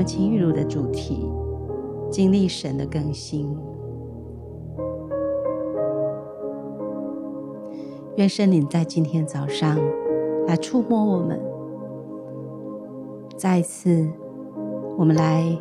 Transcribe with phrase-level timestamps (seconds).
[0.00, 1.28] 们情欲鲁的主题：
[2.10, 3.54] 经历神的更新。
[8.16, 9.78] 愿圣灵在今天早上
[10.46, 11.38] 来触摸我们。
[13.36, 14.08] 再一次，
[14.96, 15.54] 我们来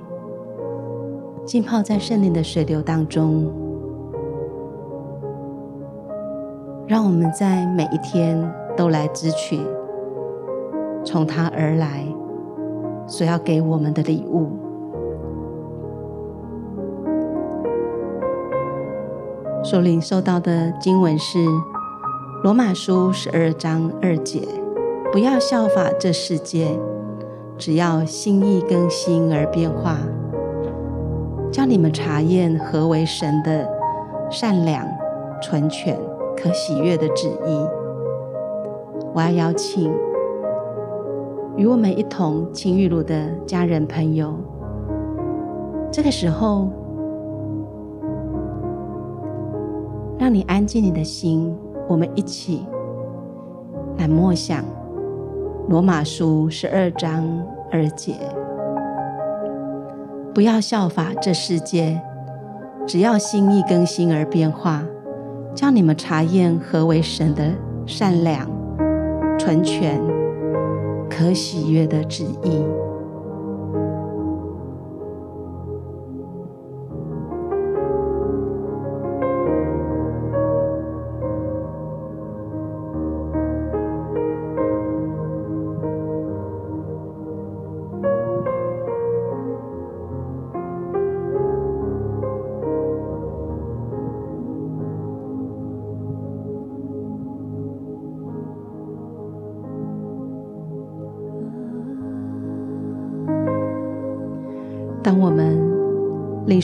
[1.44, 3.52] 浸泡在圣灵的水流当中，
[6.88, 8.42] 让我们在每一天
[8.78, 9.60] 都来支取
[11.04, 12.06] 从他而来
[13.10, 14.48] 所要给我们的礼物。
[19.62, 21.40] 所领受到的经文是
[22.44, 24.48] 罗马书十二章二节：
[25.12, 26.80] 不要效法这世界。
[27.58, 29.98] 只要心意更新而变化，
[31.52, 33.70] 叫你们查验何为神的
[34.32, 34.88] 善良、
[35.42, 36.00] 纯全、
[36.38, 37.68] 可喜悦的旨意。
[39.14, 39.94] 我要邀请
[41.60, 44.34] 与我们一同情欲鲁的家人朋友，
[45.92, 46.70] 这个时候，
[50.18, 51.54] 让你安静你的心，
[51.90, 52.66] 我们一起
[53.98, 54.64] 来默想。
[55.68, 57.28] 罗马书十二章
[57.70, 58.14] 二节，
[60.34, 62.02] 不要效法这世界，
[62.88, 64.82] 只要心意更新而变化，
[65.54, 67.52] 叫你们查验何为神的
[67.86, 68.50] 善良、
[69.38, 70.02] 纯全、
[71.20, 72.89] 和喜悦的旨意。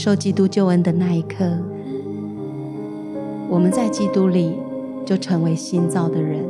[0.05, 1.43] 受基督救恩的那一刻，
[3.49, 4.59] 我们在基督里
[5.03, 6.45] 就成为新造的人，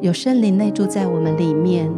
[0.00, 1.88] 有圣灵内住在我们里面，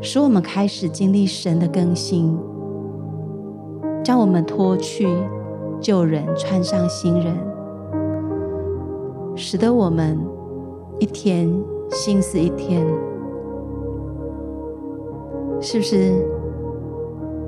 [0.00, 2.38] 使我们开始经历神的更新，
[4.04, 5.08] 将我们脱去
[5.80, 7.36] 旧人，穿上新人，
[9.34, 10.16] 使得我们
[11.00, 11.52] 一天
[11.90, 12.86] 新似一天，
[15.60, 16.14] 是不是？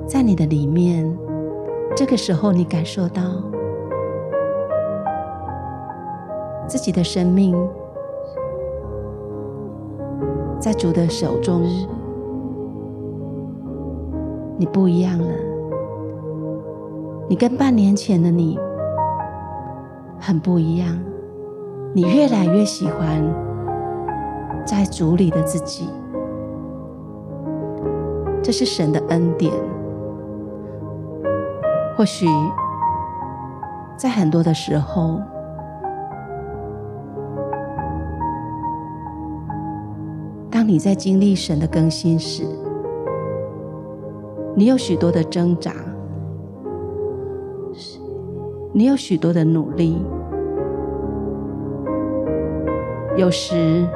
[0.05, 1.09] 在你的里面，
[1.95, 3.21] 这个时候你感受到
[6.67, 7.55] 自己的生命
[10.59, 11.63] 在主的手中，
[14.57, 15.27] 你不一样了。
[17.29, 18.57] 你跟半年前的你
[20.19, 20.99] 很不一样，
[21.93, 23.23] 你越来越喜欢
[24.65, 25.87] 在主里的自己，
[28.41, 29.53] 这是神的恩典。
[31.95, 32.25] 或许
[33.95, 35.21] 在很多的时候，
[40.49, 42.43] 当你在经历神的更新时，
[44.55, 45.71] 你有许多的挣扎，
[48.71, 50.03] 你有许多的努力，
[53.15, 53.87] 有时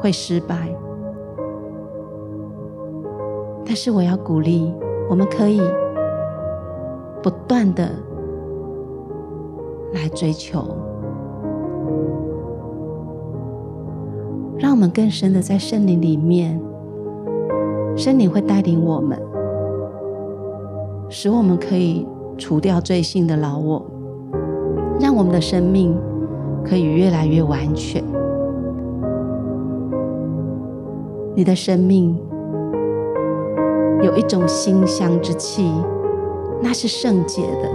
[0.00, 0.74] 会失败，
[3.66, 4.72] 但是我要鼓励，
[5.10, 5.60] 我们可以。
[7.24, 7.88] 不断的
[9.94, 10.62] 来追求，
[14.58, 16.60] 让我们更深的在圣灵里面，
[17.96, 19.18] 圣灵会带领我们，
[21.08, 22.06] 使我们可以
[22.36, 23.82] 除掉罪性的老我，
[25.00, 25.96] 让我们的生命
[26.62, 28.04] 可以越来越完全。
[31.34, 32.14] 你的生命
[34.02, 35.72] 有一种馨香之气。
[36.66, 37.68] 那是圣洁的，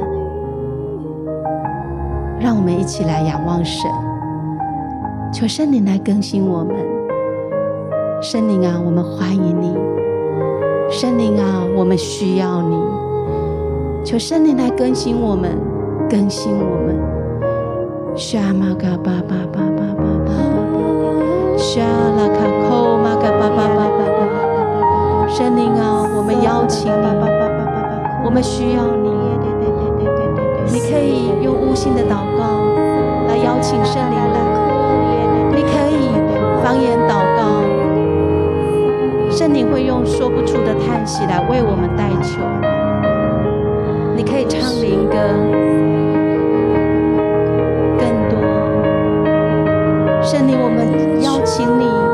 [2.40, 3.88] 让我们一起来仰望神，
[5.32, 6.76] 求圣灵来更新我们。
[8.20, 9.78] 圣灵啊，我们欢迎你；
[10.90, 12.76] 圣灵啊，我们需要你。
[14.04, 15.56] 求圣灵来更新我们，
[16.10, 16.98] 更新我们。
[18.18, 20.34] 沙玛嘎巴巴巴巴巴巴巴，
[21.58, 21.80] 沙
[22.18, 25.28] 拉卡扣玛嘎巴巴巴巴巴巴。
[25.28, 27.59] 圣灵啊，我们邀请你。
[28.24, 29.10] 我们需要你，
[30.72, 32.44] 你可以用悟性的祷告
[33.28, 34.38] 来邀请圣灵来，
[35.56, 36.12] 你可以
[36.64, 37.42] 方言祷告，
[39.32, 42.40] 圣灵会用说不出的叹息来为我们代求。
[44.16, 45.16] 你可以唱灵歌，
[47.98, 48.38] 更多。
[50.22, 52.09] 圣灵，我们邀请你。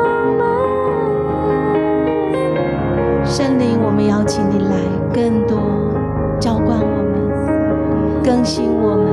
[8.45, 9.04] 相信我们。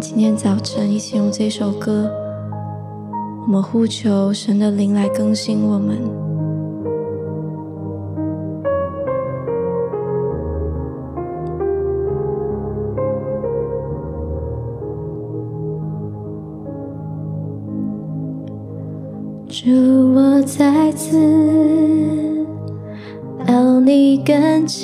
[0.00, 2.10] 今天早晨一起用这首歌，
[3.46, 5.98] 我们呼求神的灵来更新我们。
[19.48, 19.70] 主，
[20.14, 21.16] 我再次
[23.46, 24.83] 到你跟前，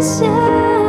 [0.00, 0.81] 思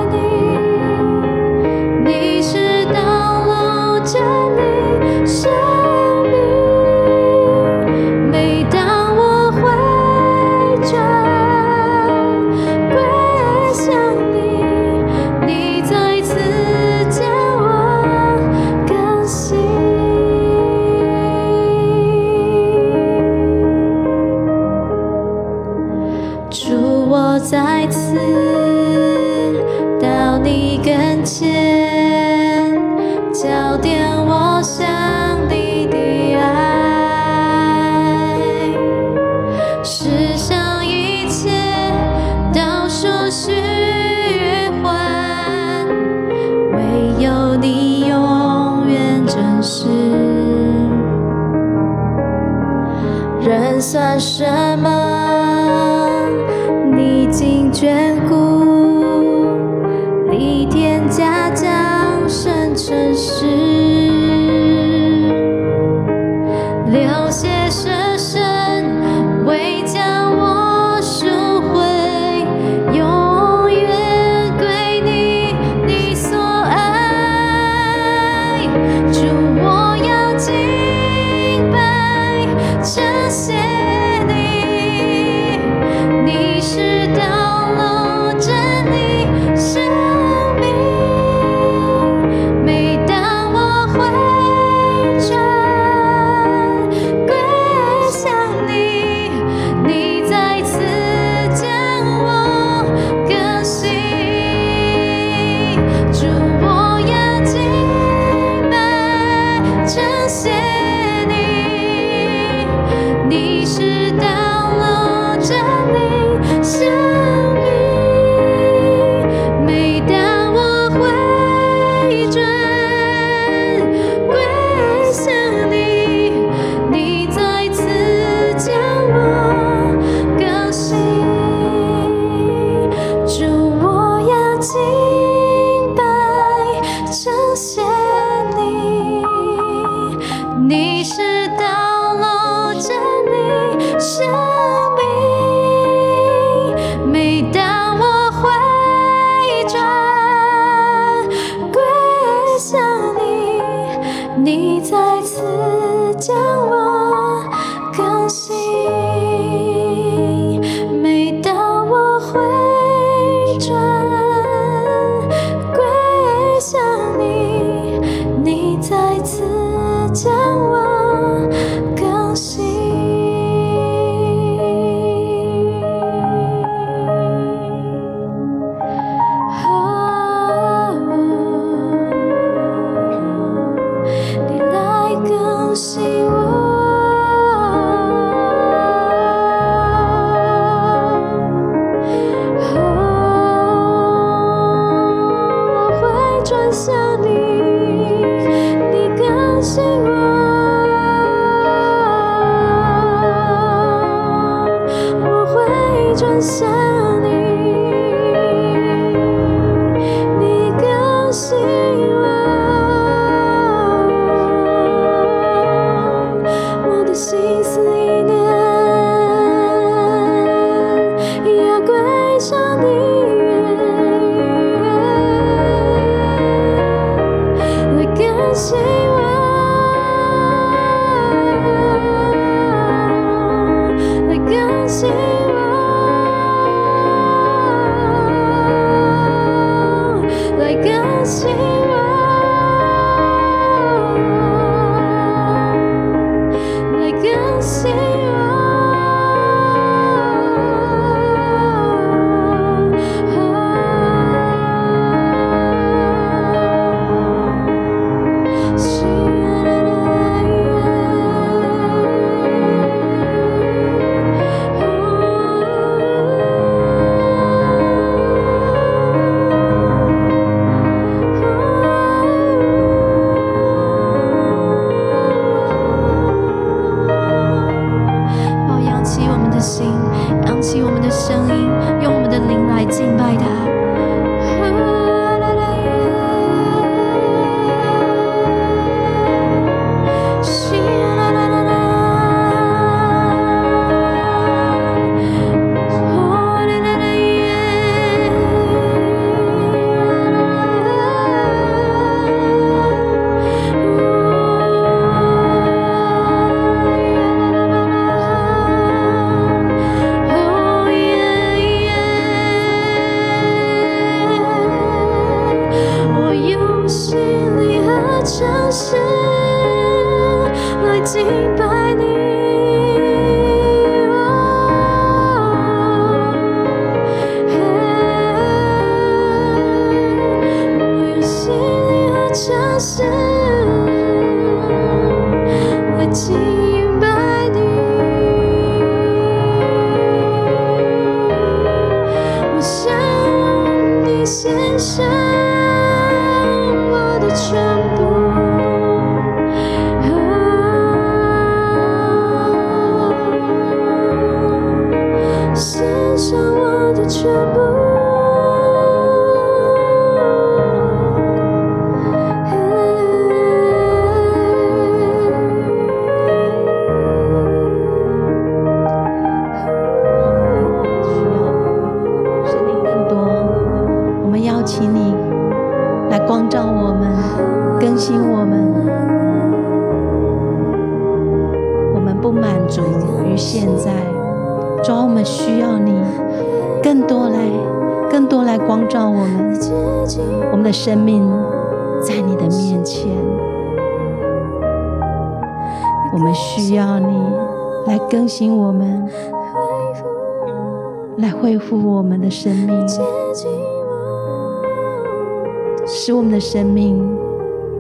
[405.87, 407.03] 使我们的生命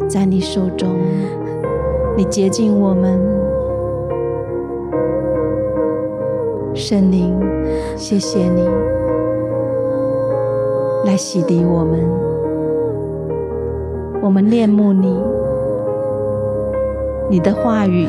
[0.09, 0.89] 在你手中。
[2.15, 3.19] 你洁净我们，
[6.75, 7.39] 圣灵，
[7.95, 8.67] 谢谢你
[11.05, 11.99] 来洗涤我们。
[14.21, 15.19] 我们恋慕你，
[17.29, 18.07] 你的话语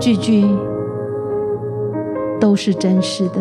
[0.00, 0.44] 句句
[2.40, 3.40] 都是真实的，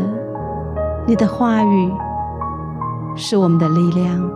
[1.08, 1.92] 你的话语
[3.16, 4.32] 是我们的力量。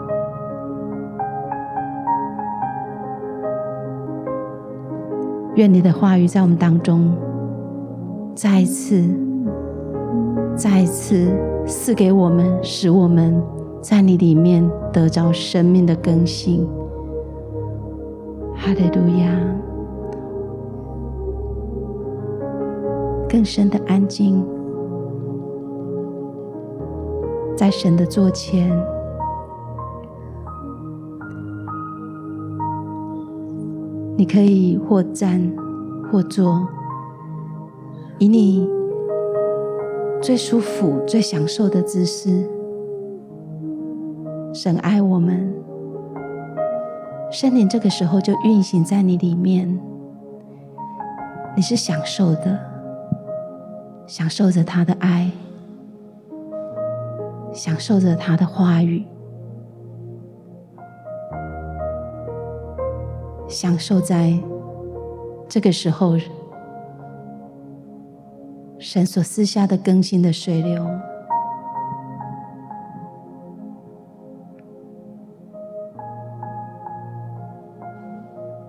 [5.56, 7.16] 愿你的话语在我们当中
[8.36, 9.04] 再一次、
[10.56, 11.28] 再一次
[11.66, 13.42] 赐给我们，使我们
[13.82, 14.70] 在你里面。
[14.96, 16.66] 得着生命的更新，
[18.56, 19.30] 哈利路亚！
[23.28, 24.42] 更深的安静，
[27.56, 28.70] 在神的座前，
[34.18, 35.42] 你可以或站
[36.12, 36.68] 或坐，
[38.20, 38.70] 以你
[40.22, 42.46] 最舒服、最享受的姿势。
[44.54, 45.54] 神爱我们，
[47.32, 49.80] 圣灵这个时候就运行在你里面，
[51.56, 52.60] 你是享受的，
[54.08, 55.32] 享受着他的爱，
[57.56, 59.06] 享受着他的话语，
[63.48, 64.38] 享受在
[65.48, 66.18] 这个时候
[68.78, 70.86] 神所赐下的更新的水流。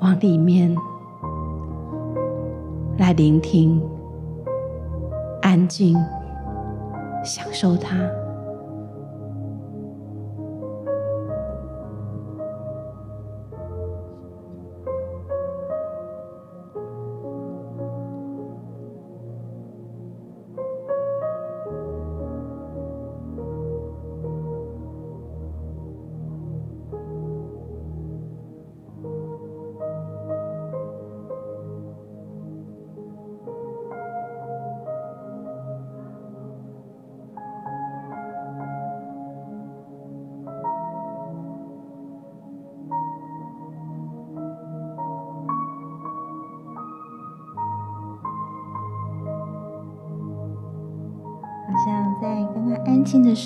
[0.01, 0.72] 往里面
[2.99, 3.83] 来聆听，
[5.42, 5.99] 安静，
[7.25, 8.09] 享受它。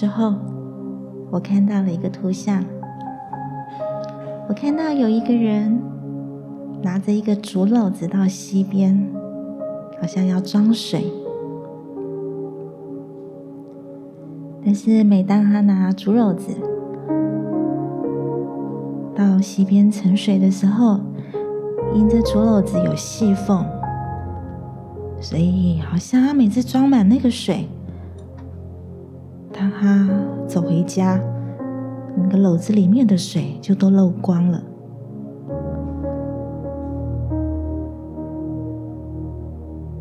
[0.00, 0.32] 之后，
[1.30, 2.64] 我看到了一个图像，
[4.48, 5.78] 我看到有一个人
[6.82, 8.98] 拿着一个竹篓子到溪边，
[10.00, 11.04] 好像要装水。
[14.64, 16.54] 但是每当他拿竹篓子
[19.14, 20.98] 到溪边盛水的时候，
[21.92, 23.62] 因着竹篓子有细缝，
[25.20, 27.68] 所以好像他每次装满那个水。
[30.80, 31.20] 回家，
[32.16, 34.62] 那个篓子里面的水就都漏光了。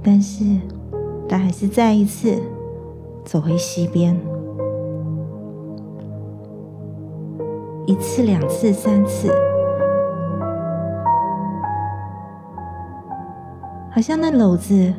[0.02, 0.46] 但是，
[1.28, 2.42] 他还是再一次
[3.26, 4.18] 走回溪边，
[7.86, 9.30] 一次、两次、三次，
[13.92, 14.94] 好像那篓子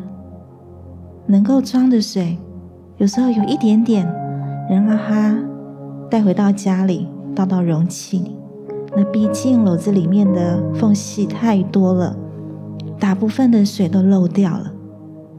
[1.25, 2.37] 能够装的水，
[2.99, 4.07] 有时候有一点点，
[4.69, 5.37] 然后他
[6.11, 8.37] 带回到家里，倒到容器里。
[8.97, 12.17] 那毕竟篓子里面的缝隙太多了，
[12.99, 14.73] 大部分的水都漏掉了。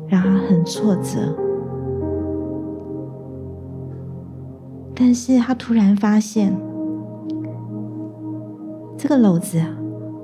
[0.07, 1.34] 让他很挫折，
[4.93, 6.53] 但是他突然发现，
[8.97, 9.63] 这个篓子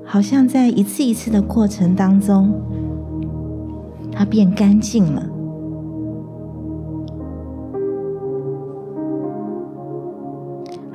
[0.04, 2.52] 好像在一次一次的过程当中，
[4.12, 5.22] 它变干净了，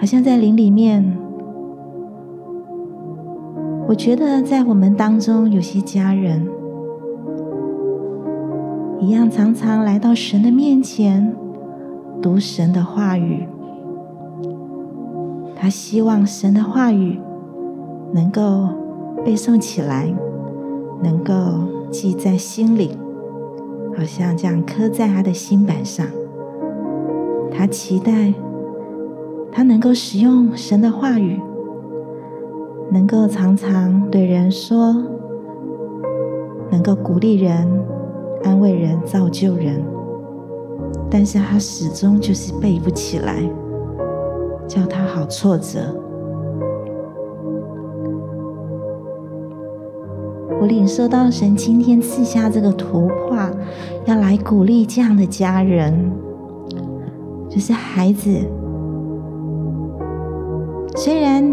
[0.03, 1.01] 好像在林里面，
[3.87, 6.45] 我觉得在我们当中有些家人。
[8.99, 11.33] 一样，常常来到神的面前，
[12.21, 13.47] 读神的话语。
[15.55, 17.17] 他希望神的话语
[18.11, 18.67] 能够
[19.23, 20.13] 背诵起来，
[21.01, 21.33] 能够
[21.89, 22.97] 记在心里，
[23.97, 26.05] 好像这样刻在他的心板上。
[27.49, 28.33] 他期待
[29.53, 31.39] 他能够使用神的话语，
[32.91, 34.95] 能够常常对人说，
[36.71, 37.67] 能够鼓励人。
[38.45, 39.81] 安慰人、造就人，
[41.09, 43.41] 但是他始终就是背不起来，
[44.67, 45.79] 叫他好挫折。
[50.59, 53.49] 我领受到神今天赐下这个图画，
[54.03, 56.11] 要来鼓励这样的家人，
[57.49, 58.29] 就是孩子。
[61.03, 61.43] 虽然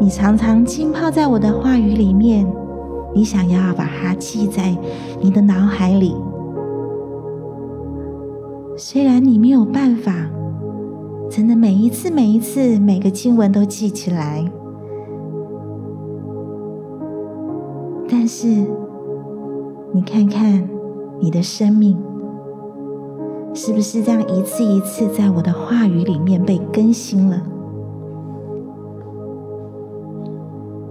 [0.00, 2.44] 你常常浸泡在我的话语里面，
[3.14, 4.76] 你想要把它记在
[5.20, 6.16] 你的脑海里。
[8.76, 10.12] 虽然你没有办法，
[11.30, 14.44] 真的每一次、每一次、每个经文都记起来，
[18.10, 18.48] 但是
[19.92, 20.68] 你看看
[21.20, 21.96] 你的生命，
[23.54, 27.40] 是不是这样一次一次在我的话语里面被更新了？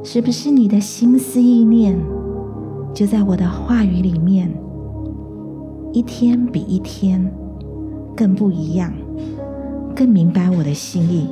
[0.09, 1.93] 是不是你的心思意念
[2.93, 4.49] 就在我的话语里面，
[5.91, 7.29] 一天比一天？
[8.15, 8.89] 更不一样，
[9.93, 11.27] 更明白我的心意。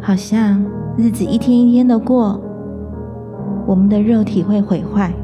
[0.00, 0.60] 好像
[0.98, 2.40] 日子一天一天的过，
[3.68, 5.14] 我们的肉体会毁坏，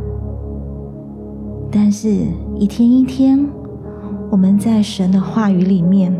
[1.68, 2.10] 但是
[2.54, 3.44] 一天一天，
[4.28, 6.14] 我们在神的话语里面，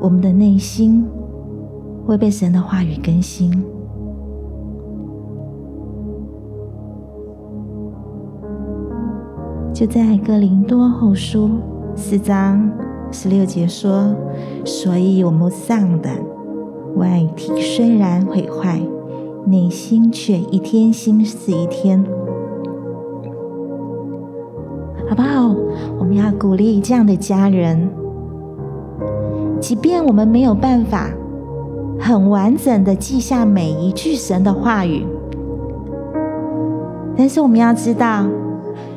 [0.00, 1.04] 我们的内心
[2.06, 3.50] 会被神的话语更新。
[9.74, 11.50] 就在哥林多后书
[11.94, 12.70] 四章
[13.10, 14.14] 十六节说
[14.64, 16.10] ：“所以我们丧的，
[16.96, 18.80] 外体虽然毁坏，
[19.46, 22.04] 内心却一天新似一天。”
[25.10, 25.52] 好不好？
[25.98, 27.90] 我们要鼓励这样的家人，
[29.58, 31.08] 即便我们没有办法
[31.98, 35.04] 很完整的记下每一句神的话语，
[37.16, 38.24] 但是我们要知道。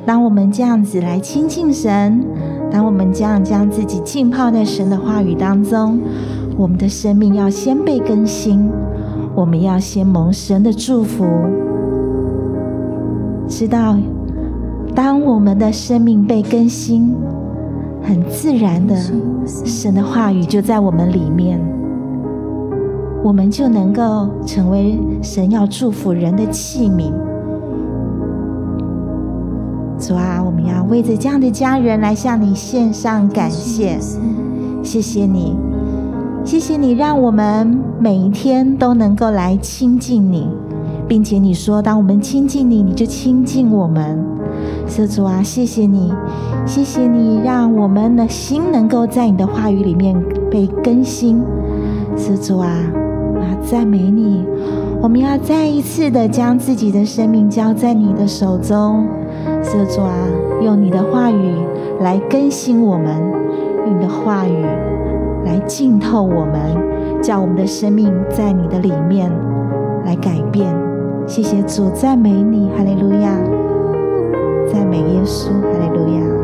[0.05, 2.23] 当我们这样子来亲近神，
[2.69, 5.99] 当我们这样将自己浸泡在神的话语当中，
[6.55, 8.69] 我们的生命要先被更新，
[9.33, 11.25] 我们要先蒙神的祝福。
[13.47, 13.97] 知道，
[14.95, 17.15] 当我们的生命被更新，
[18.03, 18.95] 很自然的，
[19.45, 21.59] 神的话语就在我们里面，
[23.23, 27.11] 我们就能够成为神要祝福人的器皿。
[29.97, 33.97] 主啊，我们要为着这样的家人来向你献上感谢，
[34.83, 35.55] 谢谢你，
[36.43, 40.47] 谢谢你，让我们每一天都能够来亲近你，
[41.07, 44.23] 并且你说，当我们亲近你，你就亲近我们。
[44.87, 46.13] 是主啊，谢谢你，
[46.65, 50.15] 谢谢你，让我们的心能够在你的话语里面
[50.51, 51.41] 被更新。
[52.15, 52.69] 是主啊，
[53.33, 54.45] 我要赞美你。
[55.01, 59.05] 我们要再一次的将自己的生命交在你的手中。
[59.63, 60.13] 是主啊，
[60.61, 61.55] 用你的话语
[62.01, 63.07] 来更新我们，
[63.85, 64.63] 用你的话语
[65.45, 69.31] 来浸透我们，叫我们的生命在你的里面
[70.05, 70.73] 来改变。
[71.25, 73.35] 谢谢主，赞美你，哈利路亚，
[74.73, 76.42] 赞美耶稣，哈利路亚。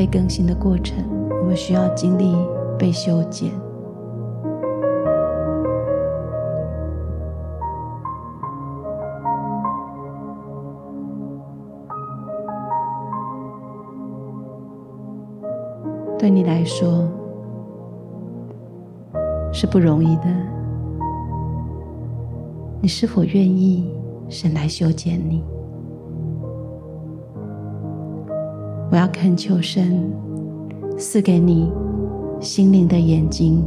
[0.00, 0.96] 被更新的过程，
[1.42, 2.34] 我们需要经历
[2.78, 3.50] 被修剪。
[16.18, 17.06] 对你来说
[19.52, 20.24] 是不容易的，
[22.80, 23.94] 你是否愿意
[24.30, 25.44] 神来修剪你？
[28.90, 30.12] 我要恳求神
[30.98, 31.72] 赐给你
[32.40, 33.62] 心灵的眼睛，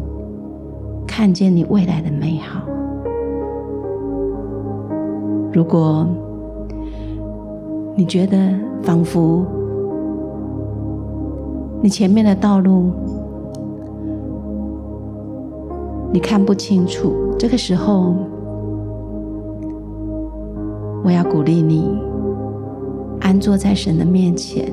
[1.08, 2.62] 看见你未来的美好。
[5.54, 6.06] 如果
[7.96, 8.38] 你觉得
[8.82, 9.46] 仿佛，
[11.82, 12.92] 你前面的道路，
[16.12, 17.14] 你看不清楚。
[17.40, 18.14] 这个时候，
[21.02, 21.98] 我要鼓励你，
[23.22, 24.70] 安坐在神的面前，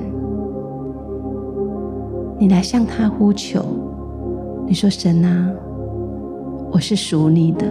[2.41, 3.63] 你来向他呼求。
[4.67, 5.51] 你说：“神啊，
[6.73, 7.67] 我是属你的，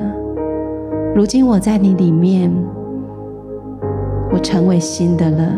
[1.16, 2.54] 如今我在你里面，
[4.32, 5.52] 我成为新的了。”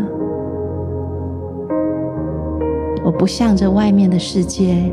[3.03, 4.89] 我不向着外面的世界，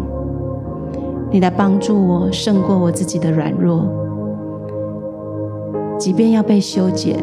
[1.31, 3.87] 你来帮助我胜过我自己的软弱。
[5.97, 7.23] 即便要被修剪，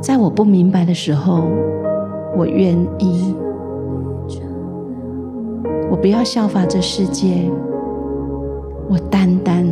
[0.00, 1.44] 在我不明白的时候，
[2.36, 3.36] 我愿意。
[5.96, 7.50] 我不要效法这世界，
[8.86, 9.66] 我单单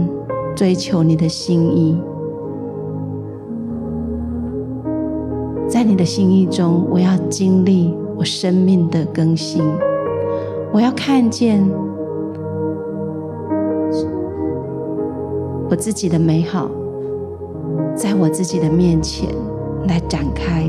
[0.56, 2.00] 追求你的心意。
[5.68, 9.62] 在你的心意中，我要经历我生命的更新。
[10.72, 11.62] 我要看见
[15.68, 16.70] 我自己的美好，
[17.94, 19.28] 在我自己的面前
[19.86, 20.64] 来展开。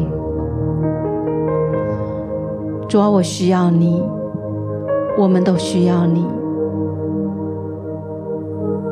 [2.90, 4.04] 主啊，我需要你，
[5.18, 6.26] 我们都需要你。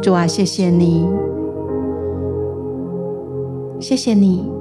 [0.02, 1.08] 主啊，谢谢你，
[3.80, 4.52] 谢谢你，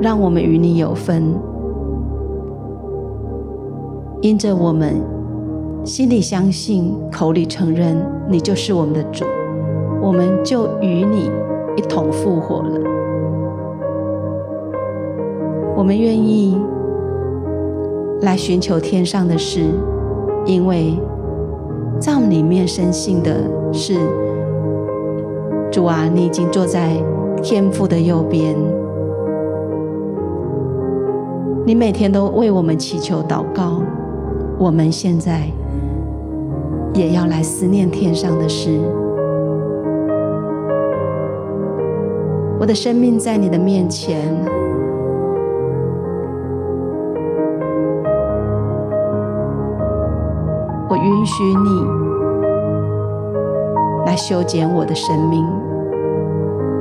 [0.00, 1.34] 让我们与你有分，
[4.20, 5.18] 因着我们。
[5.84, 7.96] 心里相信，口里承认，
[8.28, 9.24] 你就是我们的主，
[10.02, 11.30] 我们就与你
[11.76, 12.80] 一同复活了。
[15.74, 16.60] 我们愿意
[18.20, 19.70] 来寻求天上的事，
[20.48, 20.98] 因为
[22.00, 23.32] 在我们里面深信的
[23.72, 23.94] 是，
[25.70, 26.96] 主啊，你已经坐在
[27.42, 28.56] 天父的右边，
[31.64, 33.80] 你每天都为我们祈求祷告，
[34.58, 35.42] 我们现在。
[36.94, 38.80] 也要来思念天上的事。
[42.58, 44.34] 我的生命在你的面前，
[50.98, 51.86] 允许你
[54.04, 55.46] 来修剪我的生命，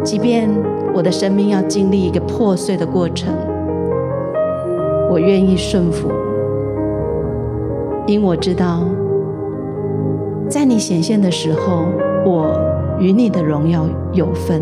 [0.03, 0.49] 即便
[0.93, 3.33] 我的生命要经历一个破碎的过程，
[5.11, 6.09] 我愿意顺服，
[8.07, 8.83] 因我知道，
[10.49, 11.85] 在你显现的时候，
[12.25, 12.49] 我
[12.99, 14.61] 与你的荣耀有份。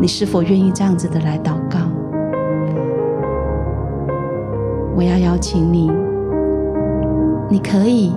[0.00, 1.53] 你是否愿意这样子的来祷
[4.96, 5.90] 我要邀请你，
[7.50, 8.12] 你可以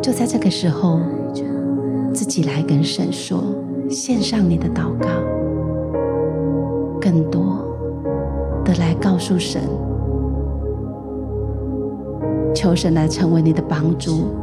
[0.00, 1.00] 就在这个时候
[2.14, 3.42] 自己来跟神说，
[3.90, 5.08] 献上你的祷告，
[7.00, 7.64] 更多
[8.64, 9.60] 的来告诉神，
[12.54, 14.41] 求神来成为你的帮助。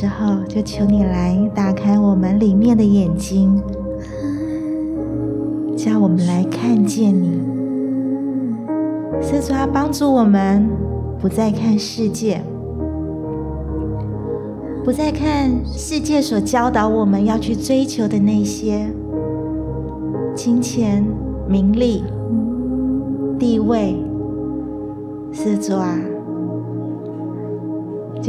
[0.00, 3.62] 时候，就求你来打开我们里面的眼睛，
[5.76, 7.42] 叫我们来看见你。
[9.20, 10.66] 是主要帮助我们
[11.20, 12.40] 不再看世界，
[14.82, 18.90] 不再看世界所教导我们要去追求的那些
[20.34, 21.04] 金钱、
[21.46, 22.02] 名利、
[23.38, 24.02] 地位。
[25.30, 25.99] 是主啊。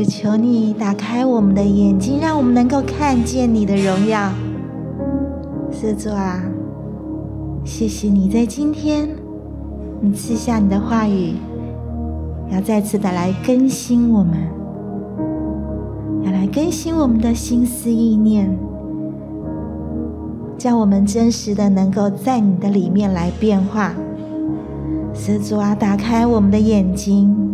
[0.02, 4.32] 就求你打开我们的眼睛，让我们能够看见你的荣耀。
[5.72, 6.42] 施主啊，
[7.64, 9.08] 谢谢你在今天，
[10.02, 11.36] 你赐下你的话语，
[12.52, 14.40] 要再次的来更新我们，
[16.24, 18.58] 要来更新我们的心思意念，
[20.58, 23.94] 叫我们真实的能够在你的里面来变化。
[25.14, 27.51] 施主啊，打开我们的眼睛。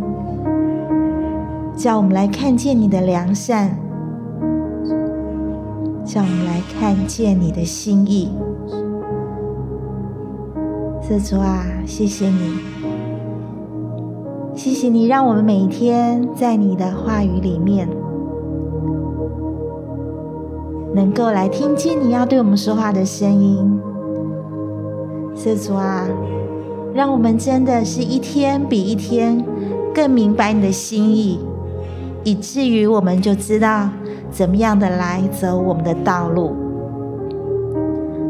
[1.78, 3.78] 叫我们来看见你的良善，
[6.03, 8.32] 叫我们来看见你的心意。
[11.07, 12.57] 主啊，谢谢你，
[14.55, 17.88] 谢谢你，让我们每一天在你的话语里面，
[20.95, 23.80] 能够来听见你要对我们说话的声音。
[25.36, 26.07] 主啊，
[26.91, 29.45] 让我们真的是一天比一天
[29.93, 31.39] 更明白你的心意。
[32.28, 33.89] 以至于我们就知道
[34.30, 36.53] 怎么样的来走我们的道路。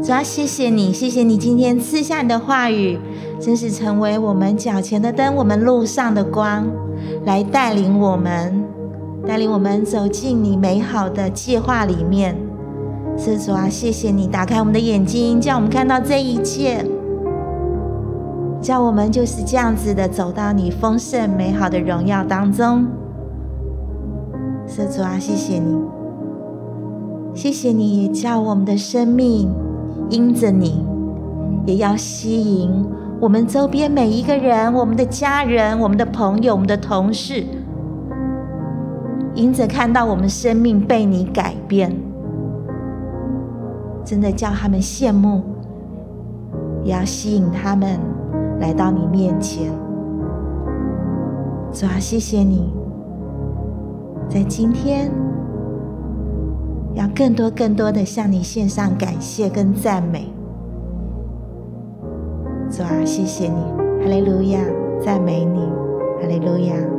[0.00, 2.96] 主要谢谢你，谢谢你今天赐下你的话语，
[3.40, 6.68] 真是成为我们脚前的灯，我们路上的光，
[7.24, 8.62] 来带领我们
[9.26, 12.36] 带领我们走进你美好的计划里面。
[13.16, 16.86] 是主啊，谢谢你打开我们的眼睛，叫我们看到这一切，
[18.62, 22.86] 叫我们就是这样子的走到你丰盛美好的荣耀当中。
[24.70, 25.82] 是主啊，谢谢你，
[27.34, 29.50] 谢谢你也叫我们的生命
[30.10, 30.84] 因着你，
[31.64, 32.84] 也要吸引
[33.18, 37.42] 我们周边每一个人，我们的家人、我们的朋友、我们的同事，
[39.34, 41.90] 因着看到我们生命被你改变。
[44.04, 45.42] 真的叫他们羡慕，
[46.84, 47.98] 也要吸引他们
[48.60, 49.72] 来到你面前。
[51.72, 52.70] 主啊，谢谢你，
[54.28, 55.10] 在今天
[56.94, 60.32] 要更多更多的向你献上感谢跟赞美。
[62.70, 63.54] 主啊，谢谢你，
[64.02, 64.60] 哈利路亚，
[65.00, 65.60] 赞美你，
[66.20, 66.97] 哈利路亚。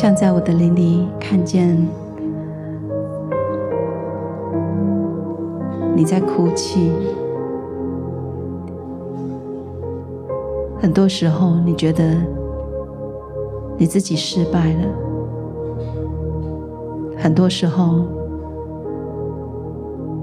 [0.00, 1.76] 像在我的灵里看见
[5.96, 6.92] 你在哭泣。
[10.80, 12.14] 很多时候，你觉得
[13.76, 14.86] 你自己失败了；
[17.16, 18.04] 很多时候，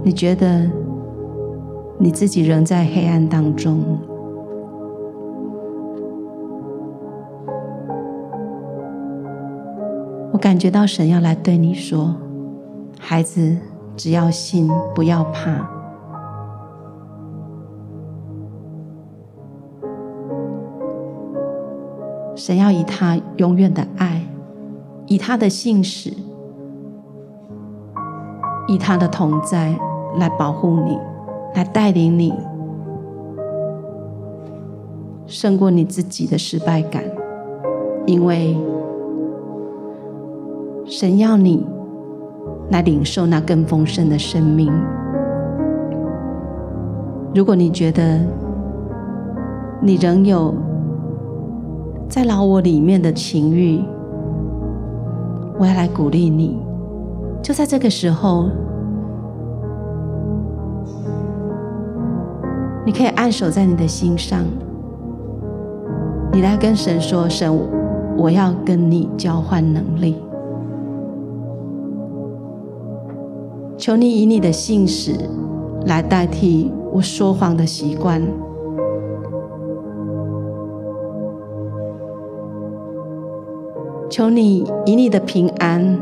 [0.04, 0.72] 你觉得
[1.98, 3.84] 你自己仍在黑暗当中。
[10.36, 12.14] 我感觉到神要来对你说
[13.00, 13.56] ：“孩子，
[13.96, 15.66] 只要信，不要怕。
[22.36, 24.22] 神要以他永远的爱，
[25.08, 26.12] 以他的信实，
[28.68, 29.74] 以他的同在
[30.18, 31.00] 来保护你，
[31.54, 32.34] 来带领你，
[35.28, 37.02] 胜过你自己的失败感，
[38.06, 38.58] 因为。”
[40.98, 41.62] 神要你
[42.72, 44.72] 来领受那更丰盛的生命。
[47.34, 48.22] 如果你觉得
[49.82, 50.56] 你仍有
[52.08, 53.84] 在老我里面的情欲，
[55.60, 56.58] 我要来鼓励你，
[57.41, 58.48] 就在这个时候，
[62.86, 64.46] 你可以按手在你的心上，
[66.32, 67.54] 你来跟神说：“神，
[68.16, 70.16] 我要跟你交换能力。”
[73.86, 75.12] 求你以你的信实
[75.86, 78.20] 来代替我说谎的习惯，
[84.10, 86.02] 求你以你的平安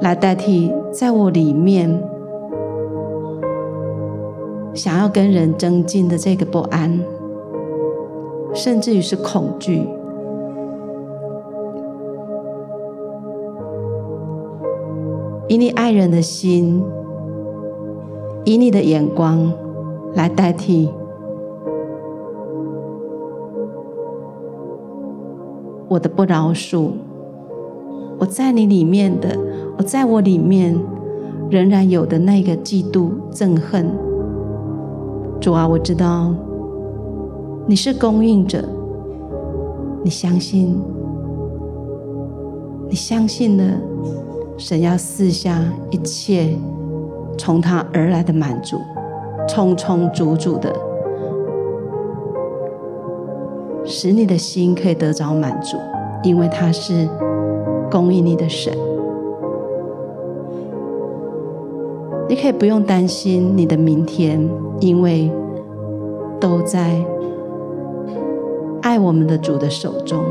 [0.00, 1.90] 来代替在我里面
[4.74, 7.00] 想要跟人争竞的这个不安，
[8.54, 9.88] 甚至于是恐惧。
[15.46, 16.82] 以你爱人的心，
[18.44, 19.52] 以你的眼光
[20.14, 20.88] 来代替
[25.88, 26.92] 我的不饶恕。
[28.18, 29.36] 我在你里面的，
[29.76, 30.78] 我在我里面
[31.50, 33.86] 仍然有的那个嫉妒、憎恨。
[35.40, 36.32] 主啊，我知道
[37.66, 38.64] 你是供应者，
[40.02, 40.80] 你相信，
[42.88, 43.64] 你相信了。
[44.56, 46.56] 神要赐下一切
[47.36, 48.78] 从他而来的满足，
[49.48, 50.74] 充充足足的，
[53.84, 55.76] 使你的心可以得着满足，
[56.22, 57.08] 因为他是
[57.90, 58.72] 供应你的神。
[62.28, 64.48] 你可以不用担心你的明天，
[64.80, 65.30] 因为
[66.40, 67.04] 都在
[68.80, 70.24] 爱我们的主的手中。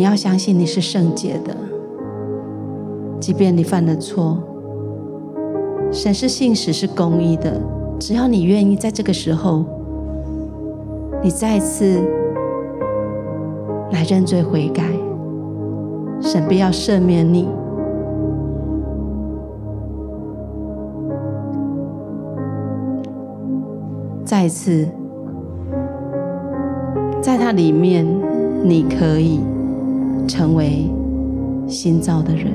[0.00, 1.54] 你要相信你是圣洁的，
[3.20, 4.38] 即便你犯了错，
[5.92, 7.60] 神是信实是公义的。
[7.98, 9.62] 只要你愿意在这个时候，
[11.22, 12.00] 你再次
[13.92, 14.84] 来认罪悔改，
[16.22, 17.46] 神必要赦免你。
[24.24, 24.88] 再次，
[27.20, 28.06] 在他里面，
[28.64, 29.40] 你可以
[30.30, 30.88] 成为
[31.66, 32.52] 新造的人。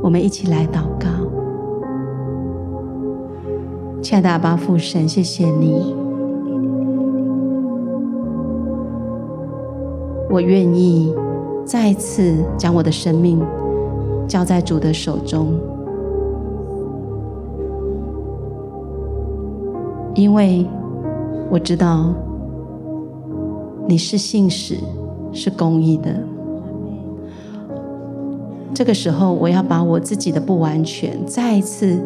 [0.00, 1.08] 我们一起来祷告，
[4.00, 5.92] 亲爱的阿爸父神，谢谢你，
[10.30, 11.12] 我愿意
[11.64, 13.42] 再次将我的生命。
[14.28, 15.52] 交在主的手中，
[20.14, 20.64] 因为
[21.50, 22.14] 我知道
[23.86, 24.76] 你是信使，
[25.32, 26.14] 是公义的。
[28.72, 32.00] 这个时候，我要把我自己的不完全再一次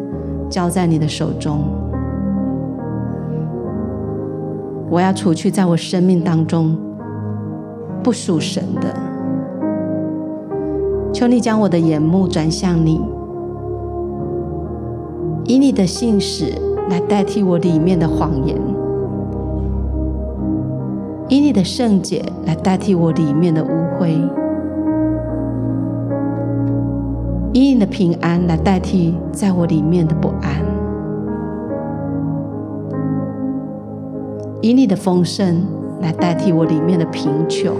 [0.49, 1.61] 交在你的手中。
[4.89, 6.75] 我要除去在我生命当中
[8.03, 8.95] 不属神的。
[11.13, 12.99] 求你将我的眼目转向你，
[15.45, 16.53] 以你的信使
[16.89, 18.57] 来代替我里面的谎言，
[21.27, 23.67] 以你的圣洁来代替我里面的污
[23.99, 24.07] 秽，
[27.53, 30.63] 以你的平安来代替在我里面的不安，
[34.61, 35.63] 以你的丰盛
[36.01, 37.75] 来代替我里面的贫穷。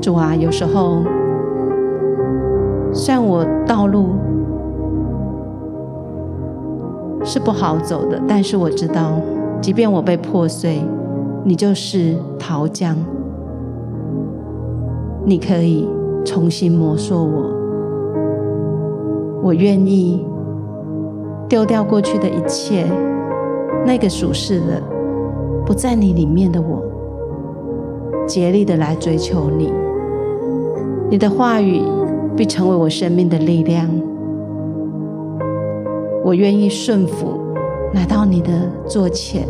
[0.00, 1.02] 主啊，有时候
[2.94, 4.10] 虽然我道路
[7.24, 9.20] 是不好走的，但是我知道，
[9.60, 10.80] 即便我被破碎，
[11.42, 12.96] 你就是陶匠，
[15.24, 15.88] 你可以
[16.24, 17.50] 重新磨塑我。
[19.42, 20.24] 我愿意
[21.48, 22.86] 丢掉过去的一切，
[23.84, 24.80] 那个属世的
[25.66, 26.80] 不在你里面的我，
[28.26, 29.72] 竭力的来追求你。
[31.10, 31.82] 你的话语
[32.36, 33.88] 必成为我生命的力量。
[36.24, 37.38] 我愿意顺服，
[37.92, 38.50] 来到你的
[38.86, 39.46] 座前，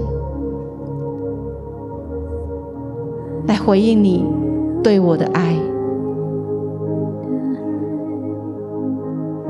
[3.47, 4.27] 来回应你
[4.83, 5.55] 对我的爱。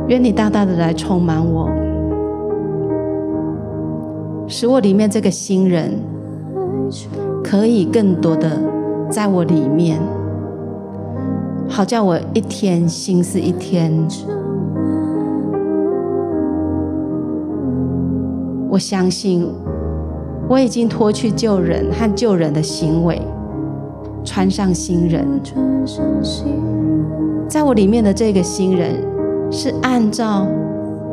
[0.07, 1.71] 愿你大大的来充满我，
[4.47, 5.95] 使我里面这个新人
[7.43, 8.51] 可以更多的
[9.09, 9.99] 在我里面。
[11.69, 13.93] 好叫我一天新似一天。
[18.69, 19.47] 我相信
[20.49, 23.21] 我已经脱去旧人和旧人的行为，
[24.25, 25.27] 穿上新人。
[27.49, 28.97] 在我里面的这个新人，
[29.51, 30.47] 是按照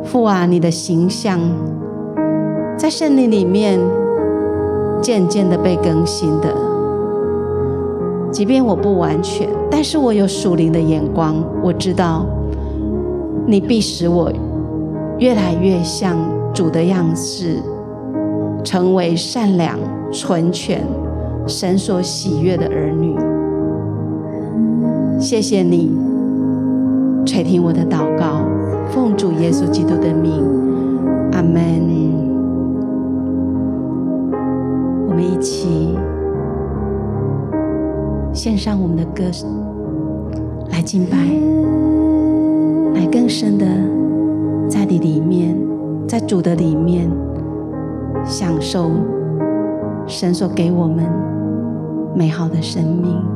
[0.04, 1.40] 父啊你的形象，
[2.76, 3.78] 在圣灵里面
[5.00, 6.71] 渐渐的被更新的。
[8.32, 12.24] 即便我不完全，但是我有属灵的眼光，我知道
[13.46, 14.32] 你必使我
[15.18, 16.16] 越来越像
[16.54, 17.58] 主的样式，
[18.64, 19.78] 成为善良、
[20.10, 20.82] 纯全、
[21.46, 23.14] 神所喜悦的儿女。
[25.20, 25.94] 谢谢你
[27.26, 28.40] 垂听我的祷告，
[28.90, 30.32] 奉主耶稣基督的名，
[31.32, 31.82] 阿门。
[35.06, 35.91] 我们一起。
[38.32, 39.24] 献上我们的歌，
[40.70, 41.16] 来敬拜，
[42.94, 43.66] 来更深的
[44.68, 45.54] 在你里面，
[46.08, 47.10] 在主的里面，
[48.24, 48.90] 享受
[50.06, 51.04] 神所给我们
[52.16, 53.31] 美好的生命。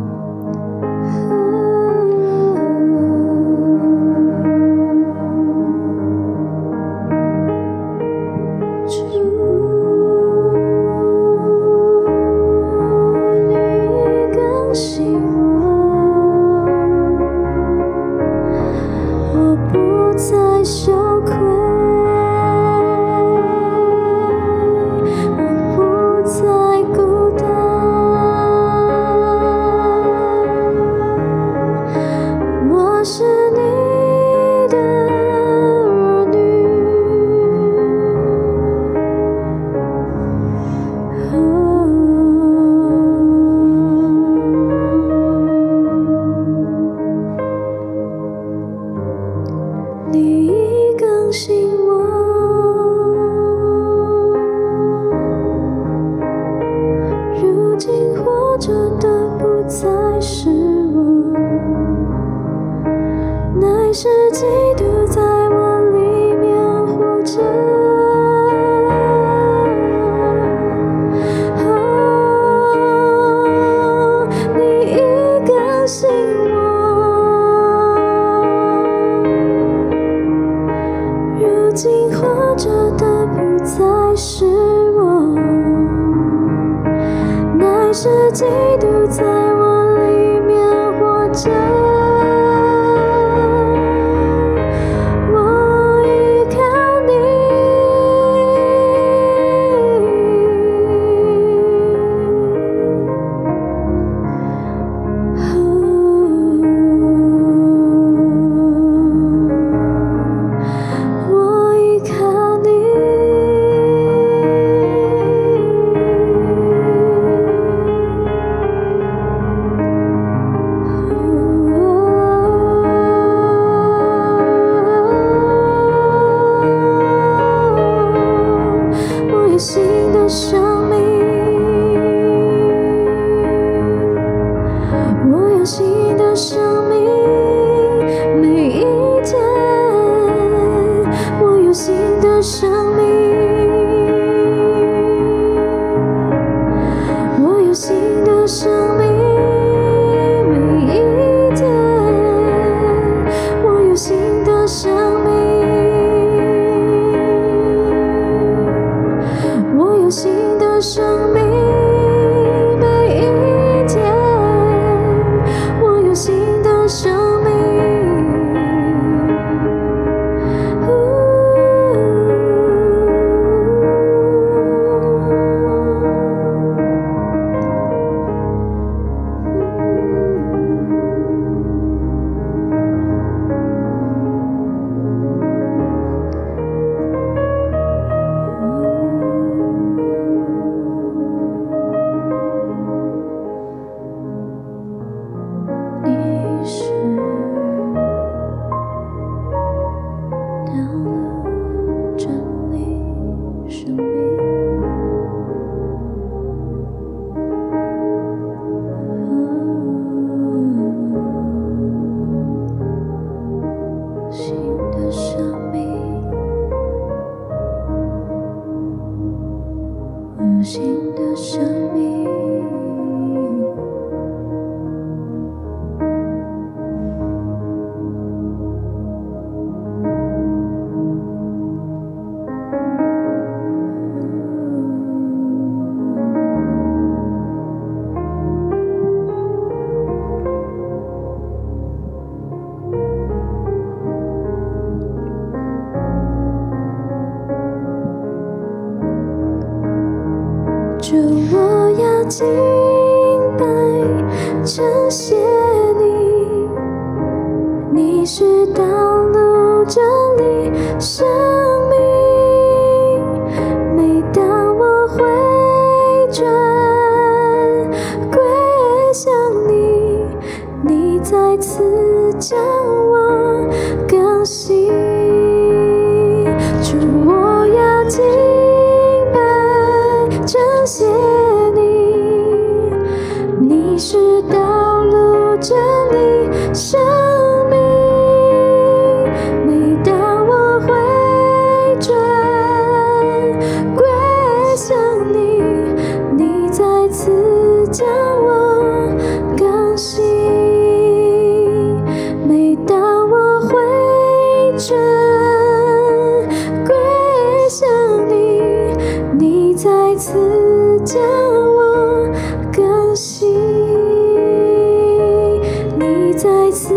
[316.47, 316.95] 再次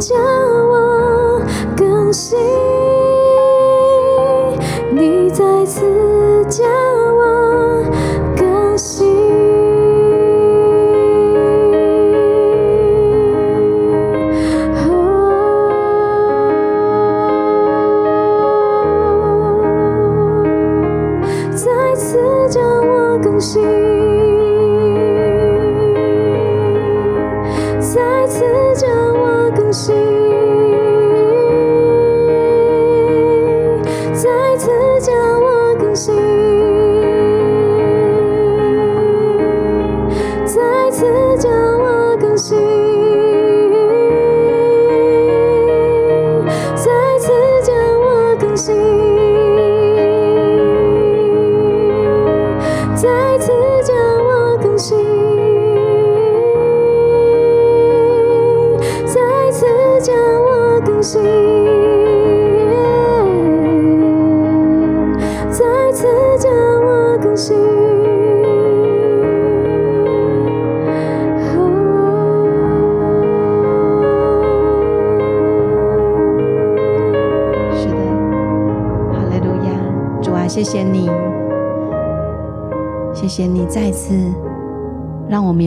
[0.00, 1.40] 将我
[1.76, 2.79] 更新。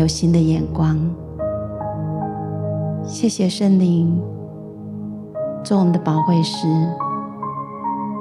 [0.04, 0.99] 有新的眼光。
[3.06, 4.22] 谢谢圣灵
[5.64, 6.68] 做我们的保惠师，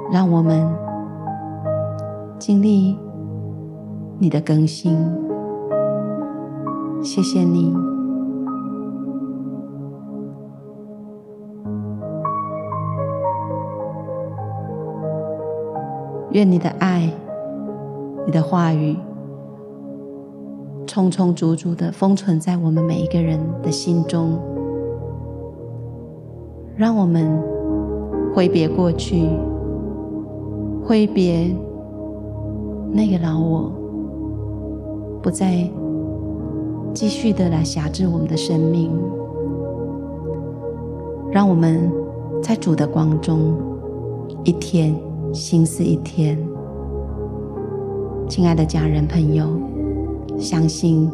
[0.09, 0.65] 让我们
[2.39, 2.97] 经历
[4.17, 4.97] 你的更新。
[7.03, 7.75] 谢谢你。
[16.31, 17.11] 愿你的爱、
[18.25, 18.97] 你的话语，
[20.93, 24.37] 充充足足的封存在我们每一个人的心中，
[26.75, 27.41] 让我们
[28.31, 29.27] 挥别过去，
[30.85, 31.51] 挥别
[32.91, 33.71] 那个老我，
[35.23, 35.67] 不再
[36.93, 38.91] 继续的来辖制我们的生命，
[41.31, 41.91] 让我们
[42.39, 43.55] 在主的光中
[44.43, 44.95] 一天。
[45.33, 46.37] 心思一天，
[48.29, 49.47] 亲爱的家人朋友，
[50.37, 51.09] 相信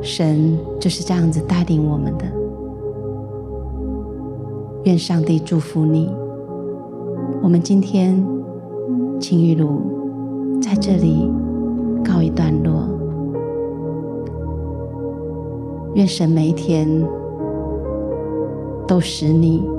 [0.00, 2.24] 神就是这样子带领我们的。
[4.84, 6.10] 愿上帝祝福你。
[7.42, 8.22] 我们今天
[9.20, 11.30] 青玉炉在这里
[12.04, 12.88] 告一段落。
[15.94, 16.86] 愿神每一天
[18.86, 19.74] 都使你。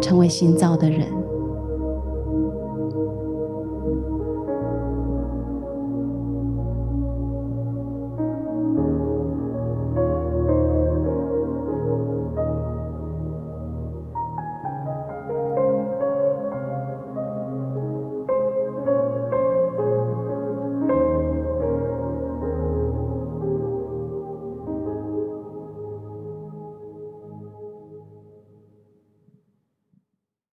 [0.00, 1.17] 成为新造的人。